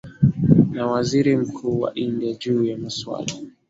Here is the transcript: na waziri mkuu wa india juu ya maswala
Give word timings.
na 0.71 0.87
waziri 0.87 1.37
mkuu 1.37 1.79
wa 1.79 1.93
india 1.95 2.33
juu 2.33 2.65
ya 2.65 2.77
maswala 2.77 3.33